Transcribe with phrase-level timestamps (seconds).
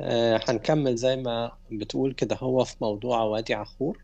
[0.00, 4.02] آه، هنكمل زي ما بتقول كده هو في موضوع وادي عخور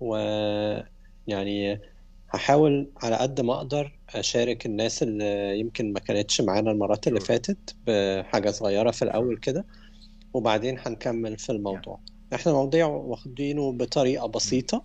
[0.00, 1.80] ويعني
[2.30, 7.20] هحاول على قد ما أقدر أشارك الناس اللي يمكن ما كانتش معانا المرات اللي.
[7.20, 9.64] فاتت بحاجة صغيرة في الأول كده
[10.34, 12.00] وبعدين هنكمل في الموضوع
[12.34, 14.84] إحنا الموضوع واخدينه بطريقة بسيطة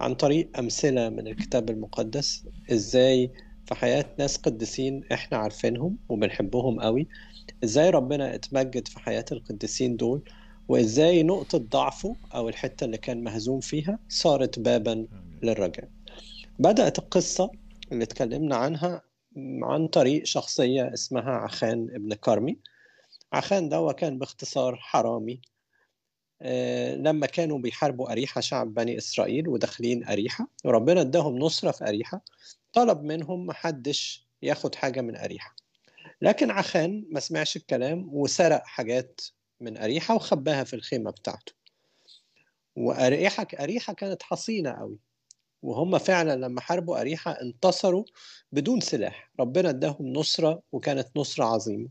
[0.00, 3.30] عن طريق أمثلة من الكتاب المقدس إزاي
[3.66, 7.08] في حياة ناس قديسين إحنا عارفينهم وبنحبهم قوي
[7.64, 10.22] إزاي ربنا اتمجد في حياة القديسين دول
[10.68, 15.06] وإزاي نقطة ضعفه أو الحتة اللي كان مهزوم فيها صارت بابا
[15.42, 15.88] للرجاء
[16.58, 17.50] بدأت القصة
[17.92, 19.02] اللي اتكلمنا عنها
[19.62, 22.58] عن طريق شخصية اسمها عخان ابن كرمي.
[23.32, 25.40] عخان ده كان باختصار حرامي.
[26.42, 32.24] آه، لما كانوا بيحاربوا أريحة شعب بني إسرائيل وداخلين أريحة وربنا اداهم نصرة في أريحة
[32.72, 35.56] طلب منهم محدش ياخد حاجة من أريحة.
[36.22, 39.20] لكن عخان ما سمعش الكلام وسرق حاجات
[39.60, 41.52] من أريحة وخباها في الخيمة بتاعته.
[42.76, 44.98] وأريحة أريحة كانت حصينة قوي.
[45.62, 48.04] وهم فعلا لما حاربوا أريحة انتصروا
[48.52, 49.30] بدون سلاح.
[49.40, 51.88] ربنا اداهم نصرة وكانت نصرة عظيمة.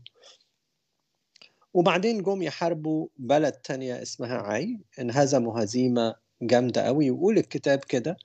[1.74, 4.80] وبعدين جم يحاربوا بلد تانية اسمها عاي.
[4.98, 7.06] انهزموا هزيمة جامدة قوي.
[7.06, 8.16] يقول الكتاب كده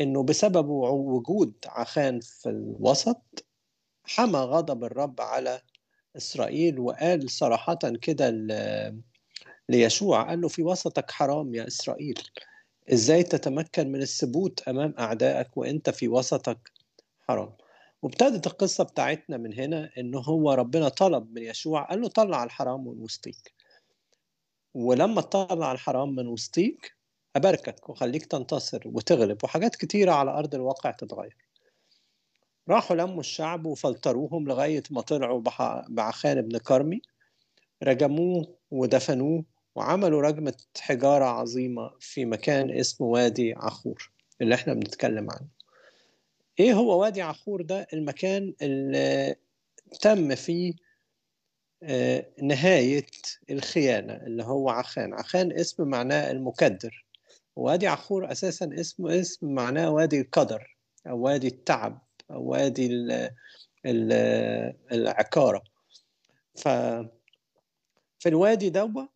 [0.00, 3.44] إنه بسبب وجود عخان في الوسط
[4.14, 5.60] حمى غضب الرب على
[6.16, 8.30] إسرائيل وقال صراحة كده
[9.68, 12.18] ليشوع قال له في وسطك حرام يا إسرائيل.
[12.92, 16.72] إزاي تتمكن من الثبوت أمام أعدائك وأنت في وسطك
[17.28, 17.52] حرام؟
[18.02, 22.80] وابتدت القصة بتاعتنا من هنا إن هو ربنا طلب من يشوع قال له طلع الحرام
[22.80, 23.54] من وسطيك.
[24.74, 26.96] ولما تطلع الحرام من وسطيك
[27.36, 31.36] أباركك وخليك تنتصر وتغلب وحاجات كتيرة على أرض الواقع تتغير.
[32.68, 35.42] راحوا لموا الشعب وفلتروهم لغاية ما طلعوا
[35.88, 37.02] بعخان بن كرمي
[37.82, 39.44] رجموه ودفنوه
[39.74, 45.48] وعملوا رجمة حجارة عظيمة في مكان اسمه وادي عخور اللي إحنا بنتكلم عنه.
[46.60, 49.36] إيه هو وادي عخور ده؟ المكان اللي
[50.00, 50.72] تم فيه
[51.82, 53.06] آه، نهاية
[53.50, 55.14] الخيانة اللي هو عخان.
[55.14, 57.06] عخان اسم معناه المكدر.
[57.56, 60.76] وادي عخور أساسا اسمه اسم معناه وادي القدر
[61.06, 62.09] أو وادي التعب.
[62.30, 63.30] وادي ال
[63.86, 64.12] ال
[64.92, 65.62] العكارة
[66.56, 66.68] ف
[68.18, 69.06] في الوادي دوا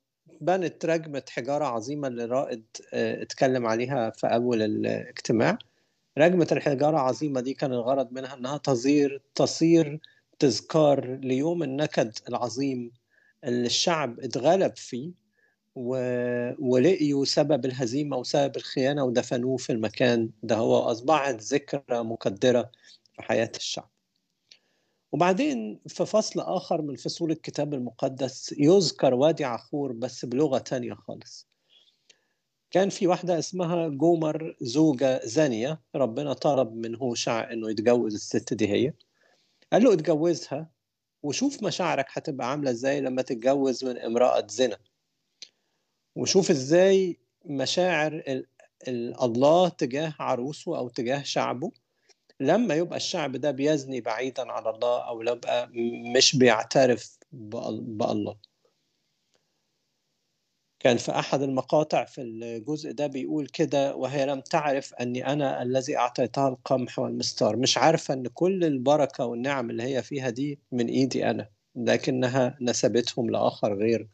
[0.41, 2.65] بنت رجمة حجارة عظيمة اللي رائد
[2.95, 5.59] آه، اتكلم عليها في أول الاجتماع.
[6.19, 10.01] رجمة الحجارة عظيمة دي كان الغرض منها أنها تصير تصير
[10.39, 12.93] تذكار ليوم النكد العظيم
[13.45, 15.11] اللي الشعب اتغلب فيه
[15.75, 15.97] و...
[16.59, 20.57] ولقيوا سبب الهزيمة وسبب الخيانة ودفنوه في المكان ده.
[20.57, 22.71] هو أصبحت ذكرى مقدرة
[23.15, 23.91] في حياة الشعب.
[25.13, 31.49] وبعدين في فصل آخر من فصول الكتاب المقدس يذكر وادي عخور بس بلغة تانية خالص.
[32.71, 38.69] كان في واحدة اسمها جومر زوجة زانية ربنا طلب من هوشع إنه يتجوز الست دي
[38.69, 38.93] هي.
[39.73, 40.71] قال له اتجوزها
[41.23, 44.79] وشوف مشاعرك هتبقى عاملة إزاي لما تتجوز من امرأة زنا.
[46.17, 48.47] وشوف إزاي مشاعر ال-
[48.89, 51.73] ال- الله تجاه عروسه أو تجاه شعبه.
[52.41, 55.71] لما يبقى الشعب ده بيزني بعيدا عن الله أو يبقى
[56.17, 58.37] مش بيعترف بأل- بألله.
[60.81, 65.97] كان في أحد المقاطع في الجزء ده بيقول كده وهي لم تعرف أني أنا الذي
[65.97, 67.56] أعطيتها القمح والمستار.
[67.56, 73.31] مش عارفة أن كل البركة والنعم اللي هي فيها دي من إيدي أنا لكنها نسبتهم
[73.31, 74.09] لآخر غير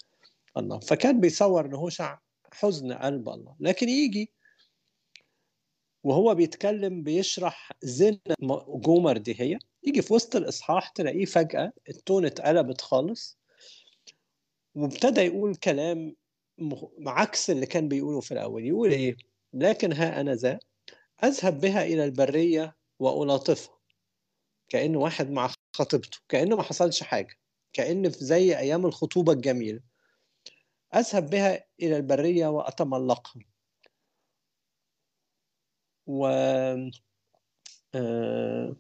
[0.57, 0.79] الله.
[0.81, 2.19] فكان بيصور أن هوشع
[2.53, 3.57] حزن قلب الله.
[3.61, 4.33] لكن يجي
[6.05, 8.19] وهو بيتكلم بيشرح زنا
[8.69, 9.59] جومر دي هي.
[9.83, 13.39] يجي في وسط الإصحاح تلاقيه فجأة التون اتقلبت خالص
[14.75, 16.17] وابتدى يقول كلام
[17.07, 18.65] عكس اللي كان بيقوله في الأول.
[18.67, 19.17] يقول إيه؟
[19.53, 20.59] لكن ها أنا ذا
[21.25, 23.79] أذهب بها إلى البرية وألاطفها.
[24.69, 27.35] كأنه واحد مع خطيبته كأنه ما حصلش حاجة
[27.73, 29.81] كأن في زي أيام الخطوبة الجميلة.
[30.95, 33.43] أذهب بها إلى البرية وأتملقها.
[36.11, 36.27] و
[37.95, 38.77] آه،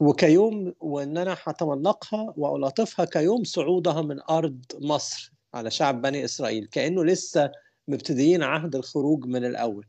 [0.00, 7.04] وكيوم وإن أنا هتملقها والاطفها كيوم صعودها من أرض مصر على شعب بني إسرائيل كأنه
[7.04, 7.52] لسه
[7.88, 9.86] مبتدئين عهد الخروج من الأول.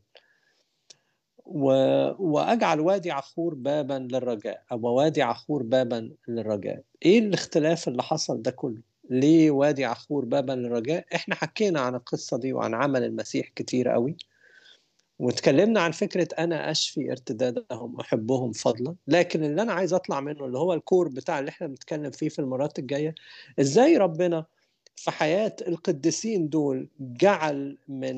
[1.46, 1.66] و...
[2.18, 6.82] وأجعل وادي عخور بابا للرجاء أو وادي عخور بابا للرجاء.
[7.04, 12.36] إيه الاختلاف اللي حصل ده كله؟ ليه وادي عخور بابا للرجاء؟ إحنا حكينا عن القصة
[12.38, 14.16] دي وعن عمل المسيح كتير قوي.
[15.22, 18.94] واتكلمنا عن فكرة أنا أشفي ارتدادهم أحبهم فضلا.
[19.08, 22.38] لكن اللي أنا عايز أطلع منه اللي هو الكور بتاع اللي إحنا بنتكلم فيه في
[22.38, 23.14] المرات الجاية
[23.60, 24.44] إزاي ربنا
[24.96, 28.16] في حياة القديسين دول جعل من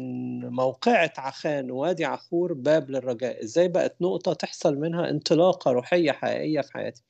[0.49, 6.73] موقعة عخان ووادي عخور باب للرجاء؟ إزاي بقت نقطة تحصل منها انطلاقة روحية حقيقية في
[6.73, 7.03] حياتي؟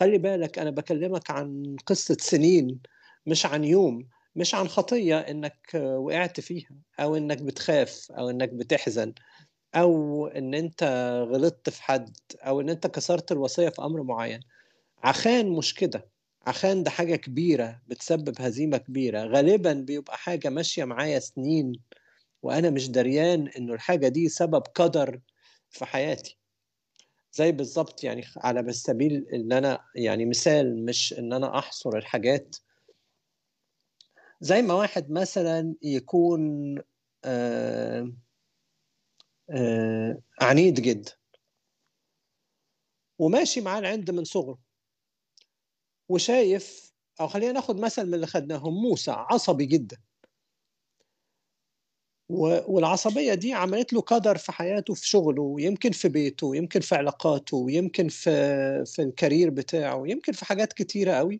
[0.00, 2.80] خلي بالك أنا بكلمك عن قصة سنين
[3.26, 6.70] مش عن يوم مش عن خطية إنك وقعت فيها
[7.00, 9.12] أو إنك بتخاف أو إنك بتحزن.
[9.74, 10.82] أو إن أنت
[11.32, 14.40] غلطت في حد أو إن أنت كسرت الوصية في أمر معين.
[15.02, 16.08] عخان مش كده.
[16.46, 19.22] عشان ده حاجة كبيرة بتسبب هزيمة كبيرة.
[19.24, 21.72] غالبا بيبقى حاجة ماشية معايا سنين
[22.42, 25.20] وأنا مش دريان إنه الحاجة دي سبب قدر
[25.70, 26.38] في حياتي.
[27.32, 32.56] زي بالظبط يعني على سبيل إن أنا يعني مثال مش إن أنا أحصر الحاجات.
[34.40, 36.74] زي ما واحد مثلا يكون
[37.24, 38.12] آه
[40.40, 41.12] عنيد جدا
[43.18, 44.58] وماشي معاه العند من صغره.
[46.08, 49.96] وشايف أو خلينا ناخد مثل من اللي خدناهم موسى عصبي جدا.
[52.68, 57.66] والعصبية دي عملت له قدر في حياته في شغله يمكن في بيته يمكن في علاقاته
[57.70, 58.30] يمكن في
[58.84, 61.38] في الكارير بتاعه يمكن في حاجات كتيرة قوي.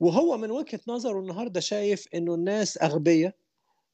[0.00, 3.36] وهو من وجهة نظره النهاردة شايف إنه الناس أغبية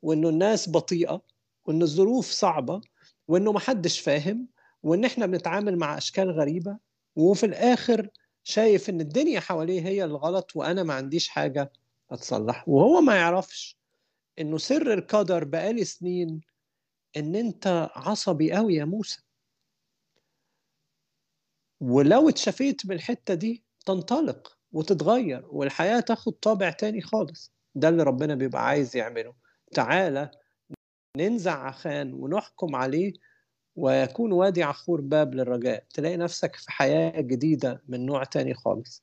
[0.03, 1.23] وإنه الناس بطيئة
[1.67, 2.81] وإن الظروف صعبة
[3.29, 4.49] وإنه محدش فاهم
[4.83, 6.79] وإن إحنا بنتعامل مع أشكال غريبة
[7.17, 8.09] وفي الآخر
[8.43, 11.73] شايف إن الدنيا حواليه هي الغلط وأنا ما عنديش حاجة
[12.11, 12.69] أتصلح.
[12.69, 13.79] وهو ما يعرفش
[14.39, 16.41] إنه سر القدر بقالي سنين
[17.17, 19.21] إن أنت عصبي قوي يا موسى.
[21.81, 27.53] ولو اتشفيت بالحته دي تنطلق وتتغير والحياة تاخد طابع تاني خالص.
[27.75, 29.35] ده اللي ربنا بيبقى عايز يعمله.
[29.75, 30.31] تعالى
[31.19, 33.13] ننزع عخان ونحكم عليه
[33.77, 35.85] ويكون وادي عخور باب للرجاء.
[35.95, 39.03] تلاقي نفسك في حياة جديدة من نوع تاني خالص.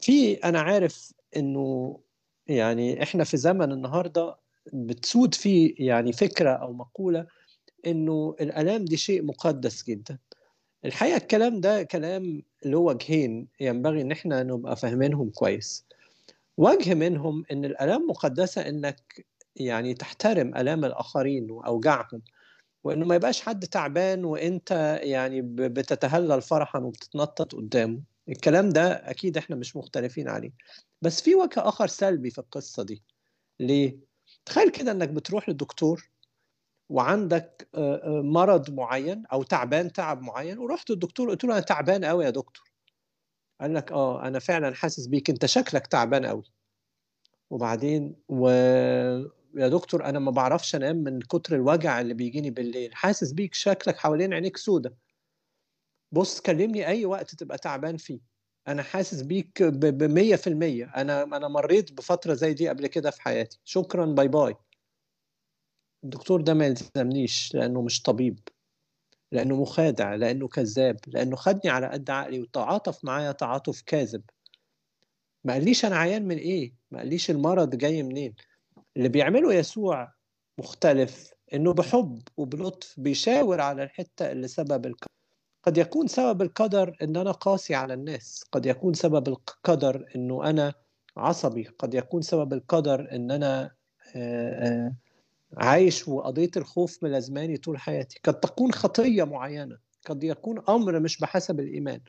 [0.00, 1.98] في أنا عارف إنه
[2.46, 4.36] يعني إحنا في زمن النهاردة
[4.72, 7.26] بتسود فيه يعني فكرة أو مقولة
[7.86, 10.18] إنه الآلام دي شيء مقدس جدا.
[10.84, 15.86] الحقيقة الكلام ده كلام له وجهين ينبغي إن إحنا نبقى فاهمينهم كويس.
[16.56, 19.26] وجه منهم إن الآلام مقدسة إنك
[19.56, 22.22] يعني تحترم آلام الآخرين وأوجاعهم
[22.84, 28.02] وإنه ما يبقاش حد تعبان وإنت يعني بتتهلل فرحا وبتتنطط قدامه.
[28.28, 30.50] الكلام ده أكيد إحنا مش مختلفين عليه.
[31.02, 33.02] بس في وجه آخر سلبي في القصة دي.
[33.60, 33.98] ليه؟
[34.44, 36.10] تخيل كده إنك بتروح للدكتور
[36.88, 37.68] وعندك
[38.06, 42.72] مرض معين أو تعبان تعب معين ورحت للدكتور قلت له أنا تعبان قوي يا دكتور.
[43.60, 46.42] قال لك آه أنا فعلا حاسس بيك أنت شكلك تعبان قوي
[47.52, 48.48] وبعدين و
[49.54, 52.94] يا دكتور أنا ما بعرفش أنام من كتر الوجع اللي بيجيني بالليل.
[52.94, 54.94] حاسس بيك شكلك حوالين عينيك سودة.
[56.12, 58.20] بص كلمني أي وقت تبقى تعبان فيه.
[58.68, 63.60] أنا حاسس بيك ب 100% أنا أنا مريت بفترة زي دي قبل كده في حياتي.
[63.64, 64.54] شكرا باي باي.
[66.04, 68.38] الدكتور ده ما يلزمنيش لأنه مش طبيب
[69.32, 74.22] لأنه مخادع لأنه كذاب لأنه خدني على قد عقلي وتعاطف معايا تعاطف كاذب.
[75.44, 78.34] ما قاليش أنا عيان من إيه؟ ما قاليش المرض جاي منين؟
[78.96, 80.12] اللي بيعمله يسوع
[80.58, 85.06] مختلف إنه بحب وبلطف بيشاور على الحتة اللي سبب القدر
[85.62, 90.74] قد يكون سبب القدر إن أنا قاسي على الناس قد يكون سبب القدر إنه أنا
[91.16, 93.70] عصبي قد يكون سبب القدر إن أنا
[95.56, 98.20] عايش وقضيه الخوف ملازماني طول حياتي.
[98.24, 102.00] قد تكون خطية معينة قد يكون أمر مش بحسب الإيمان.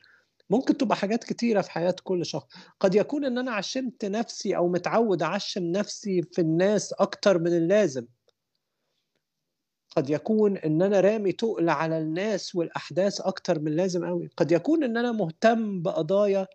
[0.50, 2.46] ممكن تبقى حاجات كتيرة في حياة كل شخص.
[2.80, 8.06] قد يكون إن أنا عشمت نفسي أو متعود أعشم نفسي في الناس أكتر من اللازم.
[9.96, 14.84] قد يكون إن أنا رامي تقل على الناس والأحداث أكتر من اللازم قوي قد يكون
[14.84, 16.46] إن أنا مهتم بقضايا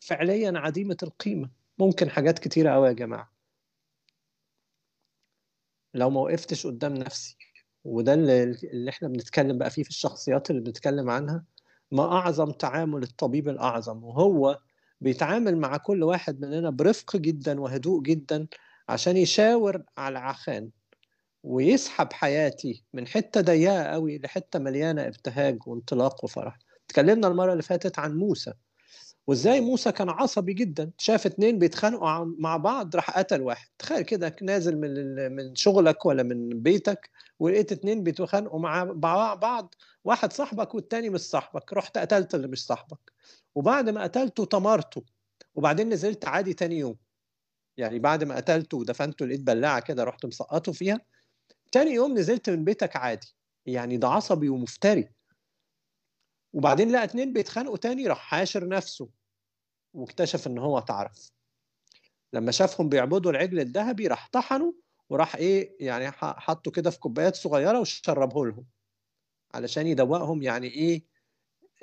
[0.00, 1.50] فعليا عديمة القيمة.
[1.78, 3.32] ممكن حاجات كتيرة قوي يا جماعة.
[5.94, 7.36] لو ما وقفتش قدام نفسي
[7.84, 11.44] وده اللي, إحنا بنتكلم بقى فيه في الشخصيات اللي بنتكلم عنها
[11.92, 14.58] ما أعظم تعامل الطبيب الأعظم وهو
[15.00, 18.46] بيتعامل مع كل واحد مننا برفق جدا وهدوء جدا
[18.88, 20.70] عشان يشاور على عخان
[21.42, 26.58] ويسحب حياتي من حتة ضيقة قوي لحتة مليانة إبتهاج وانطلاق وفرح.
[26.88, 28.52] تكلمنا المرة اللي فاتت عن موسى
[29.26, 30.90] وإزاي موسى كان عصبي جدا.
[30.98, 33.68] شاف اتنين بيتخانقوا مع بعض راح قتل واحد.
[33.78, 38.84] تخيل كده نازل من من شغلك ولا من بيتك ولقيت اتنين بيتخانقوا مع
[39.34, 43.12] بعض واحد صاحبك والتاني مش صاحبك رحت قتلت اللي مش صاحبك.
[43.54, 45.04] وبعد ما قتلته طمرته
[45.54, 46.96] وبعدين نزلت عادي تاني يوم.
[47.76, 51.00] يعني بعد ما قتلته ودفنته لقيت بلاعة كده رحت مسقطه فيها
[51.72, 53.34] تاني يوم نزلت من بيتك عادي.
[53.66, 55.10] يعني ده عصبي ومفتري.
[56.52, 59.08] وبعدين لقى اتنين بيتخانقوا تاني راح حاشر نفسه
[59.94, 61.30] واكتشف إن هو تعرف
[62.32, 64.72] لما شافهم بيعبدوا العجل الذهبي راح طحنوا
[65.10, 68.66] وراح إيه يعني حطوا كده في كوبايات صغيرة وشربه لهم.
[69.54, 71.04] علشان يدوقهم يعني إيه؟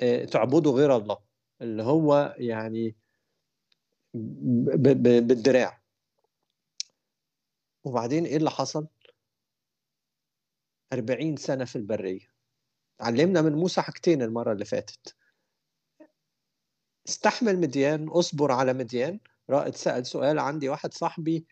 [0.02, 1.18] آه، تعبدوا غير الله
[1.60, 2.96] اللي هو يعني
[4.14, 5.82] بالدراع.
[7.84, 8.88] وبعدين إيه اللي حصل؟
[10.92, 12.28] 40 سنة في البرية.
[13.00, 15.16] علمنا من موسى حاجتين المرة اللي فاتت.
[17.08, 19.20] استحمل مديان اصبر على مديان.
[19.50, 21.46] رائد سأل سؤال عندي واحد صاحبي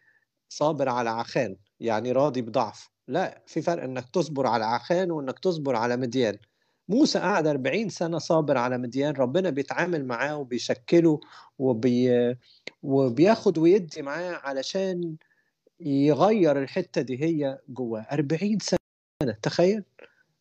[0.49, 2.90] صابر على عخان يعني راضي بضعف.
[3.08, 6.38] لا في فرق إنك تصبر على عخان وإنك تصبر على مديان.
[6.88, 11.20] موسى قعد 40 سنة صابر على مديان ربنا بيتعامل معاه وبيشكله
[11.58, 12.36] وبي...
[12.82, 15.16] وبياخد ويدي معاه علشان
[15.80, 18.06] يغير الحتة دي هي جواه.
[18.12, 19.84] 40 سنة تخيل.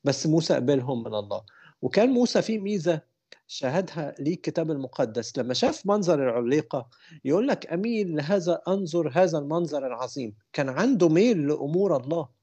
[0.03, 1.41] بس موسى قبلهم من الله.
[1.81, 3.01] وكان موسى فيه ميزة
[3.48, 5.38] شاهدها لي الكتاب المقدس.
[5.38, 6.89] لما شاف منظر العليقة
[7.25, 10.36] يقول لك أميل لهذا أنظر هذا المنظر العظيم.
[10.53, 12.35] كان عنده ميل لأمور الله.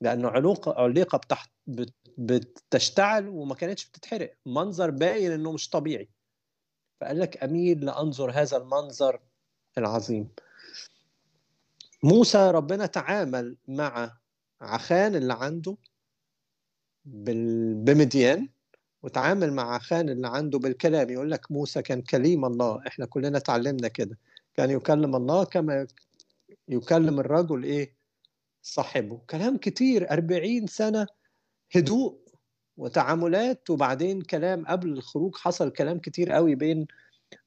[0.00, 1.50] لأنه علوقة عليقة بتحت
[2.18, 4.34] بتشتعل وما كانتش بتتحرق.
[4.46, 6.08] منظر باين إنه مش طبيعي.
[7.00, 9.20] فقال لك أميل لأنظر هذا المنظر
[9.78, 10.28] العظيم.
[12.02, 14.16] موسى ربنا تعامل مع
[14.60, 15.76] عخان اللي عنده
[17.04, 18.48] بمديان
[19.02, 21.10] وتعامل مع خان اللي عنده بالكلام.
[21.10, 22.86] يقول لك موسى كان كليم الله.
[22.86, 24.18] إحنا كلنا تعلمنا كده.
[24.54, 25.86] كان يكلم الله كما
[26.68, 27.95] يكلم الرجل إيه؟
[28.66, 29.20] صاحبه.
[29.30, 31.06] كلام كتير أربعين سنة
[31.76, 32.18] هدوء
[32.76, 36.86] وتعاملات وبعدين كلام قبل الخروج حصل كلام كتير قوي بين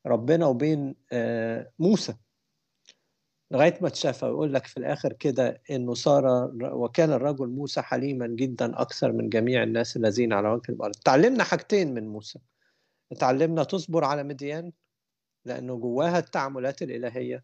[0.05, 2.15] ربنا وبين آه، موسى.
[3.51, 8.81] لغاية ما تشافى ويقول لك في الآخر كده إنه صار وكان الرجل موسى حليما جدا
[8.81, 10.95] أكثر من جميع الناس الذين على وجه الأرض.
[10.95, 12.39] تعلمنا حاجتين من موسى.
[13.19, 14.71] تعلمنا تصبر على مديان
[15.45, 17.43] لأنه جواها التعاملات الإلهية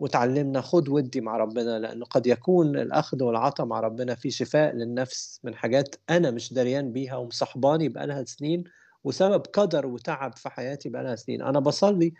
[0.00, 5.40] وتعلمنا خد ودي مع ربنا لأنه قد يكون الأخذ والعطاء مع ربنا في شفاء للنفس
[5.44, 8.64] من حاجات أنا مش دريان بيها ومصاحباني بقالها سنين
[9.04, 11.42] وسبب قدر وتعب في حياتي بقالها سنين.
[11.42, 12.14] أنا بصلي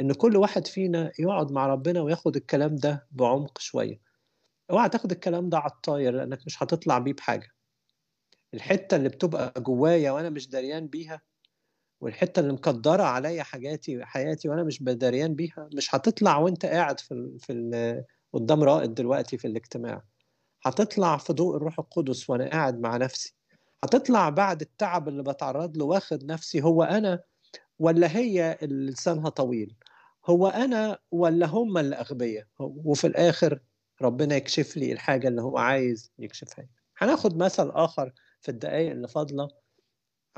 [0.00, 4.00] إن كل واحد فينا يقعد مع ربنا وياخد الكلام ده بعمق شوية.
[4.70, 7.48] اوعى تاخد الكلام ده على الطاير لأنك مش هتطلع بيه بحاجة.
[8.54, 11.22] الحتة اللي بتبقى جوايا وأنا مش دريان بيها
[12.00, 17.14] والحتة اللي مقدرة عليا حاجاتي حياتي وأنا مش بدريان بيها مش هتطلع وأنت قاعد في
[17.14, 20.02] ال في ال قدام رائد دلوقتي في الاجتماع.
[20.64, 23.34] هتطلع في ضوء الروح القدس وأنا قاعد مع نفسي.
[23.84, 27.20] هتطلع بعد التعب اللي بتعرض له واخد نفسي هو أنا
[27.78, 29.76] ولا هي اللي لسانها طويل؟
[30.26, 32.04] هو أنا ولا هم اللي
[32.58, 33.60] وفي الآخر
[34.02, 39.48] ربنا يكشف لي الحاجة اللي هو عايز يكشفها هناخد مثل آخر في الدقائق اللي فاضلة.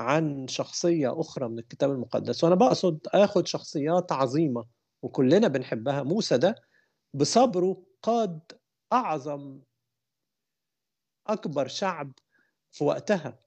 [0.01, 2.43] عن شخصية أخرى من الكتاب المقدس.
[2.43, 4.65] وأنا بقصد آخد شخصيات عظيمة
[5.01, 6.03] وكلنا بنحبها.
[6.03, 6.55] موسى ده
[7.13, 8.39] بصبره قاد
[8.93, 9.59] أعظم
[11.27, 12.11] أكبر شعب
[12.71, 13.39] في وقتها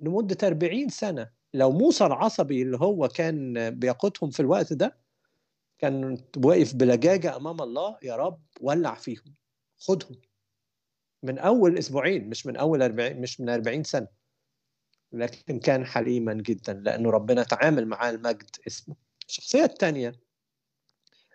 [0.00, 1.30] لمدة 40 سنة.
[1.54, 4.98] لو موسى العصبي اللي هو كان بيقودهم في الوقت ده
[5.78, 9.34] كان واقف بلجاجة أمام الله يا رب ولع فيهم
[9.78, 10.20] خدهم.
[11.22, 14.17] من أول أسبوعين مش من أول 40 مش من 40 سنة.
[15.12, 18.96] لكن كان حليما جدا لأنه ربنا تعامل معاه المجد اسمه.
[19.28, 20.12] الشخصية الثانية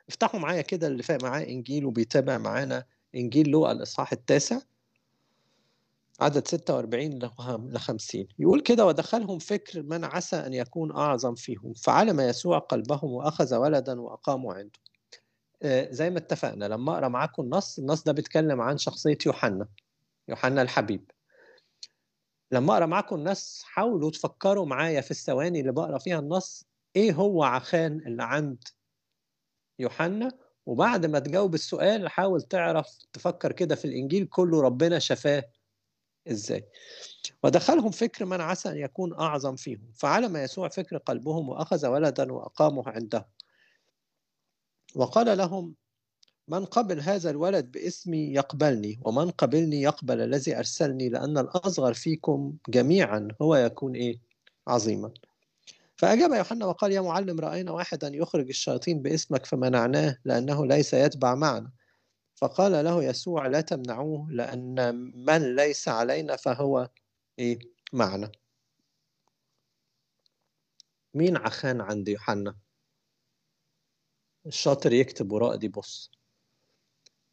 [0.10, 4.60] افتحوا معايا كده اللي فاق معاه إنجيل وبيتابع معانا إنجيل لوقا الإصحاح التاسع
[6.20, 7.20] عدد 46
[7.74, 13.12] ل 50 يقول كده ودخلهم فكر من عسى أن يكون أعظم فيهم فعلم يسوع قلبهم
[13.12, 14.80] وأخذ ولدا وأقاموا عنده.
[15.64, 19.68] آه، زي ما اتفقنا لما أقرأ معاكم النص النص ده بيتكلم عن شخصية يوحنا
[20.28, 21.12] يوحنا الحبيب.
[22.54, 26.66] لما أقرأ معاكم النص حاولوا تفكروا معايا في الثواني اللي بقرأ فيها النص.
[26.96, 28.64] إيه هو عخان اللي عند
[29.80, 30.32] يوحنا؟
[30.66, 35.44] وبعد ما تجاوب السؤال حاول تعرف تفكر كده في الإنجيل كله ربنا شفاه
[36.28, 36.68] إزاي.
[37.44, 39.92] ودخلهم فكر من عسى أن يكون أعظم فيهم.
[39.96, 43.28] فعلم يسوع فكر قلبهم وأخذ ولدا وأقامه عنده.
[44.96, 45.76] وقال لهم
[46.48, 53.28] من قبل هذا الولد باسمي يقبلني ومن قبلني يقبل الذي أرسلني لأن الأصغر فيكم جميعا
[53.42, 54.20] هو يكون إيه؟
[54.68, 55.14] عظيما.
[55.96, 61.72] فأجاب يوحنا وقال يا معلم رأينا واحدا يخرج الشياطين باسمك فمنعناه لأنه ليس يتبع معنا.
[62.36, 64.96] فقال له يسوع لا تمنعوه لأن
[65.26, 66.90] من ليس علينا فهو
[67.40, 67.60] إيه؟
[67.94, 68.32] معنا.
[71.14, 72.56] مين عخان عند يوحنا؟
[74.46, 76.12] الشاطر يكتب وراء دي بص.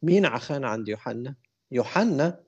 [0.01, 1.35] مين عخان عند يوحنا؟
[1.71, 2.43] يوحنا.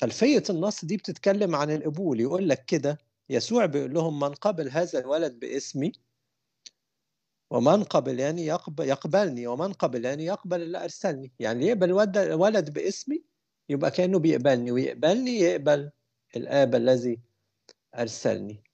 [0.00, 2.98] خلفية النص دي بتتكلم عن القبول يقول لك كده
[3.30, 5.92] يسوع بيقول لهم من قبل هذا الولد باسمي
[7.50, 11.32] ومن قبلني يقبل يقبلني ومن قبلني يقبل اللي أرسلني.
[11.38, 11.92] يعني يقبل
[12.32, 13.24] ولد باسمي؟
[13.68, 15.90] يبقى كأنه بيقبلني ويقبلني يقبل
[16.36, 17.20] الآب الذي
[17.98, 18.64] أرسلني.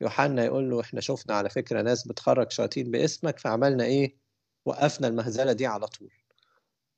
[0.00, 4.16] يوحنا يقول له إحنا شفنا على فكرة ناس بتخرج شياطين باسمك فعملنا إيه؟
[4.64, 6.21] وقفنا المهزلة دي على طول.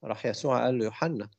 [0.04, 1.30] راح يسوع قال له يوحنا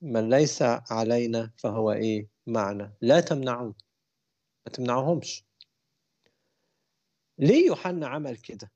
[0.00, 2.94] من ليس علينا فهو إيه؟ معنا.
[3.00, 3.74] لا تمنعوه
[4.66, 5.44] ما تمنعوهمش.
[7.38, 8.72] ليه يوحنا عمل كده؟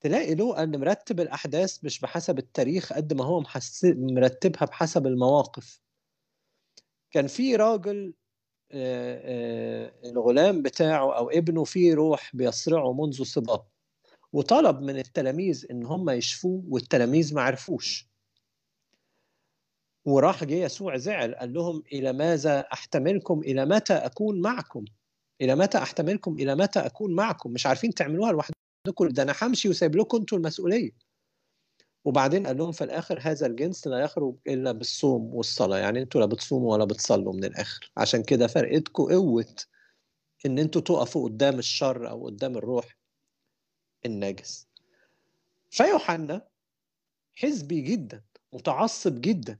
[0.00, 3.44] تلاقي له أن مرتب الأحداث مش بحسب التاريخ قد ما هو
[3.84, 5.80] مرتبها بحسب المواقف.
[7.10, 8.14] كان في راجل
[10.04, 13.70] الغلام بتاعه أو ابنه فيه روح بيصرعه منذ صباه
[14.32, 18.08] وطلب من التلاميذ إن هم يشفوه والتلاميذ ما عرفوش.
[20.04, 24.84] وراح جه يسوع زعل قال لهم إلى ماذا أحتملكم؟ إلى متى أكون معكم؟
[25.40, 29.96] إلى متى أحتملكم؟ إلى متى أكون معكم؟ مش عارفين تعملوها لوحدكم؟ ده أنا همشي وسايب
[29.96, 30.90] لكم أنتوا المسؤولية.
[32.04, 35.78] وبعدين قال لهم في الآخر هذا الجنس لا يخرج إلا بالصوم والصلاة.
[35.78, 37.92] يعني أنتوا لا بتصوموا ولا بتصلوا من الآخر.
[37.96, 39.54] عشان كده فرقتكم قوة
[40.46, 42.97] إن أنتوا تقفوا قدام الشر أو قدام الروح.
[44.06, 44.68] النجس.
[45.70, 46.46] فيوحنا
[47.36, 49.58] حزبي جدا متعصب جدا.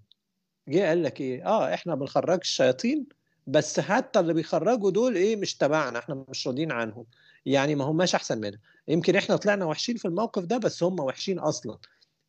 [0.68, 3.06] جه قال لك إيه؟ آه إحنا بنخرج الشياطين
[3.46, 7.06] بس حتى اللي بيخرجوا دول إيه؟ مش تبعنا إحنا مش راضيين عنهم.
[7.46, 11.38] يعني ما هماش أحسن مننا يمكن إحنا طلعنا وحشين في الموقف ده بس هم وحشين
[11.38, 11.78] أصلا.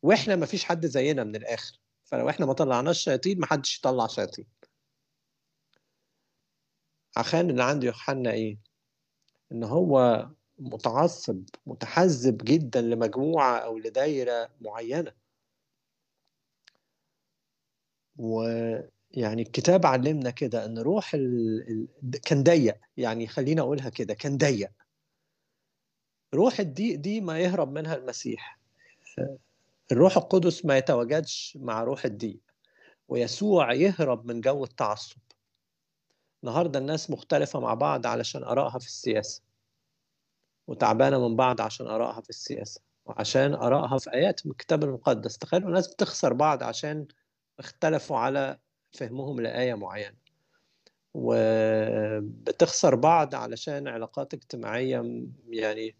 [0.02, 1.78] وإحنا ما فيش حد زينا من الآخر.
[2.04, 4.46] فلو إحنا ما طلعناش شياطين ما حدش يطلع شياطين.
[7.16, 8.58] عشان اللي عند يوحنا إيه؟
[9.52, 10.26] إن هو
[10.60, 15.12] متعصب متحزب جدا لمجموعة أو لدايرة معينة.
[18.16, 21.88] ويعني الكتاب علمنا كده إن روح ال...
[22.24, 22.76] كان ضيق.
[22.96, 24.70] يعني خلينا أقولها كده كان ضيق.
[26.34, 28.58] روح الضيق دي ما يهرب منها المسيح.
[29.92, 32.40] الروح القدس ما يتواجدش مع روح الضيق.
[33.08, 35.18] ويسوع يهرب من جو التعصب.
[36.44, 39.49] النهارده الناس مختلفة مع بعض علشان آرائها في السياسة.
[40.70, 45.38] وتعبانة من بعض عشان ارائها في السياسة وعشان ارائها في آيات من الكتاب المقدس.
[45.38, 47.06] تخيلوا الناس بتخسر بعض عشان
[47.58, 48.58] اختلفوا على
[48.92, 50.16] فهمهم لآية معينة.
[51.14, 55.96] وبتخسر بعض علشان علاقات اجتماعية يعني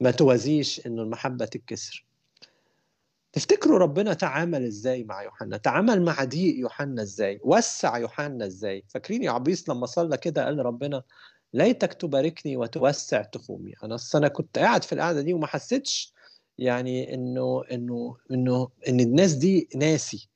[0.00, 2.06] ما توازيش إنه المحبة تتكسر.
[3.32, 9.22] تفتكروا ربنا تعامل إزاي مع يوحنا؟ تعامل مع ضيق يوحنا إزاي؟ وسع يوحنا إزاي؟ فاكرين
[9.22, 11.02] يا عبيس لما صلى كده قال ربنا
[11.54, 16.12] ليتك تباركني وتوسع تخومي أنا أصل أنا كنت قاعد في القعدة دي وما حسيتش
[16.58, 20.28] يعني إنه إنه إنه إن الناس دي ناسي.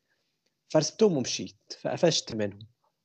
[0.68, 2.59] فرسبتهم ومشيت فقفشت منهم.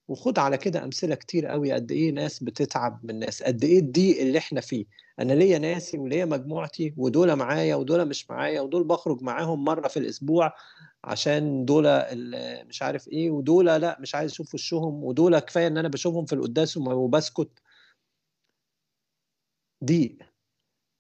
[0.08, 4.22] وخد على كده أمثلة كتير قوي قد إيه ناس بتتعب من ناس قد إيه الضيق
[4.22, 4.86] اللي إحنا فيه.
[5.20, 9.98] أنا ليا ناسي وليا مجموعتي ودول معايا ودول مش معايا ودول بخرج معاهم مرة في
[9.98, 10.54] الأسبوع
[11.04, 12.04] عشان دول
[12.68, 16.34] مش عارف إيه ودول لأ مش عايز أشوف وشهم ودول كفاية إن أنا بشوفهم في
[16.34, 17.50] القداس وبسكت.
[19.84, 20.18] ضيق.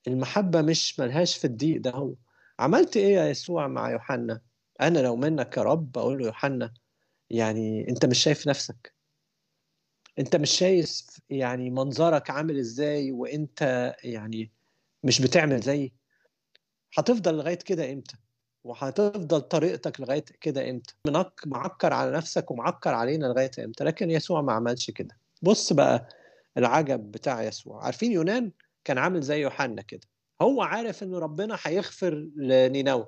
[0.07, 2.15] المحبة مش ملهاش في الضيق ده هو.
[2.59, 4.41] عملت إيه يا يسوع مع يوحنا؟
[4.81, 6.73] أنا لو منك يا رب أقول له يوحنا
[7.29, 8.93] يعني أنت مش شايف نفسك.
[10.19, 14.51] أنت مش شايف يعني منظرك عامل إزاي وأنت يعني
[15.03, 15.93] مش بتعمل زيي.
[16.97, 18.15] هتفضل لغاية كده إمتى؟
[18.63, 20.93] وهتفضل طريقتك لغاية كده إمتى؟
[21.45, 25.17] معكر على نفسك ومعكر علينا لغاية إمتى؟ لكن يسوع ما عملش كده.
[25.41, 26.09] بص بقى
[26.57, 27.85] العجب بتاع يسوع.
[27.85, 28.51] عارفين يونان؟
[28.87, 30.07] كان عامل زي يوحنا كده.
[30.41, 33.07] هو عارف ان ربنا هيغفر لنينوى.